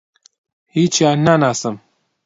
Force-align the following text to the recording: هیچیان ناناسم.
هیچیان 0.75 1.17
ناناسم. 1.25 1.75